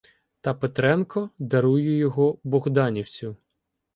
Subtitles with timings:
[0.41, 3.37] Та Петренко "дарує" його богданівцю.